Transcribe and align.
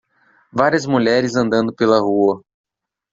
Várias 0.51 0.87
mulheres 0.87 1.35
andando 1.35 1.71
pela 1.71 1.99
rua. 1.99 2.43